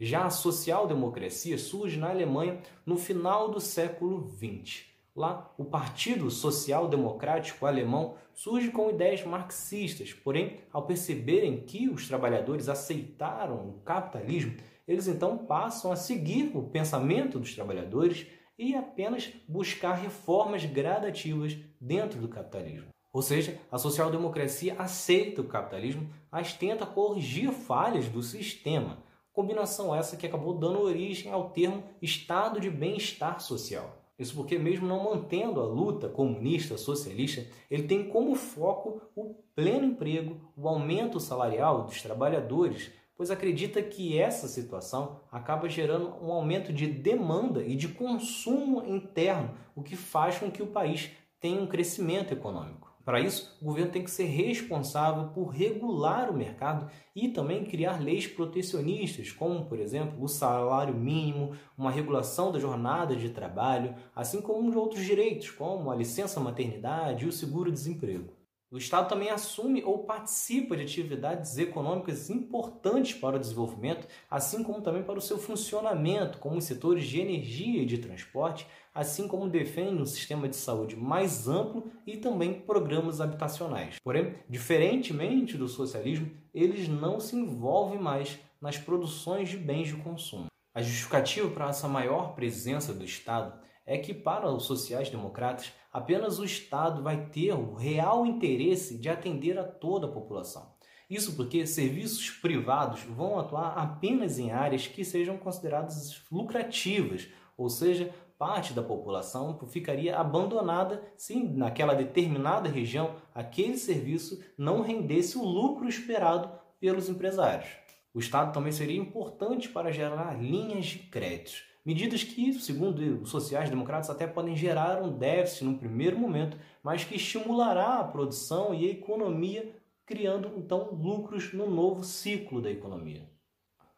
[0.00, 4.86] Já a social-democracia surge na Alemanha no final do século XX.
[5.14, 12.08] Lá, o Partido Social Democrático Alemão surge com ideias marxistas, porém, ao perceberem que os
[12.08, 14.56] trabalhadores aceitaram o capitalismo,
[14.88, 18.26] eles então passam a seguir o pensamento dos trabalhadores
[18.58, 22.88] e apenas buscar reformas gradativas dentro do capitalismo.
[23.12, 29.09] Ou seja, a social-democracia aceita o capitalismo, mas tenta corrigir falhas do sistema.
[29.32, 33.96] Combinação essa que acabou dando origem ao termo estado de bem-estar social.
[34.18, 39.86] Isso porque, mesmo não mantendo a luta comunista socialista, ele tem como foco o pleno
[39.86, 46.70] emprego, o aumento salarial dos trabalhadores, pois acredita que essa situação acaba gerando um aumento
[46.70, 51.66] de demanda e de consumo interno, o que faz com que o país tenha um
[51.66, 52.89] crescimento econômico.
[53.10, 58.00] Para isso, o governo tem que ser responsável por regular o mercado e também criar
[58.00, 64.40] leis protecionistas, como, por exemplo, o salário mínimo, uma regulação da jornada de trabalho, assim
[64.40, 68.39] como de outros direitos, como a licença maternidade e o seguro-desemprego.
[68.72, 74.80] O Estado também assume ou participa de atividades econômicas importantes para o desenvolvimento, assim como
[74.80, 79.48] também para o seu funcionamento, como os setores de energia e de transporte, assim como
[79.48, 83.96] defende um sistema de saúde mais amplo e também programas habitacionais.
[84.04, 90.46] Porém, diferentemente do socialismo, eles não se envolvem mais nas produções de bens de consumo.
[90.72, 93.52] A justificativa para essa maior presença do Estado
[93.90, 99.58] é que, para os sociais-democratas, apenas o Estado vai ter o real interesse de atender
[99.58, 100.72] a toda a população.
[101.10, 107.26] Isso porque serviços privados vão atuar apenas em áreas que sejam consideradas lucrativas,
[107.58, 115.36] ou seja, parte da população ficaria abandonada se naquela determinada região aquele serviço não rendesse
[115.36, 117.68] o lucro esperado pelos empresários.
[118.12, 124.10] O Estado também seria importante para gerar linhas de créditos Medidas que, segundo os sociais-democratas,
[124.10, 128.92] até podem gerar um déficit no primeiro momento, mas que estimulará a produção e a
[128.92, 129.74] economia,
[130.04, 133.30] criando então lucros no novo ciclo da economia.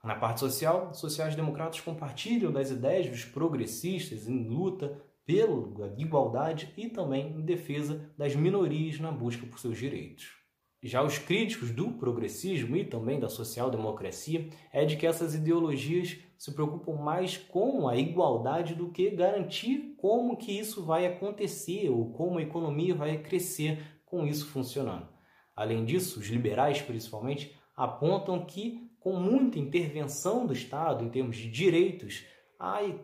[0.05, 6.89] Na parte social, os sociais-democratas compartilham das ideias dos progressistas em luta pela igualdade e
[6.89, 10.42] também em defesa das minorias na busca por seus direitos.
[10.85, 16.53] Já os críticos do progressismo e também da social-democracia é de que essas ideologias se
[16.53, 22.39] preocupam mais com a igualdade do que garantir como que isso vai acontecer ou como
[22.39, 25.09] a economia vai crescer com isso funcionando.
[25.55, 31.49] Além disso, os liberais principalmente apontam que com muita intervenção do Estado em termos de
[31.49, 32.25] direitos,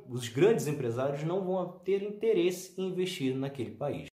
[0.09, 4.07] os grandes empresários não vão ter interesse em investir naquele país.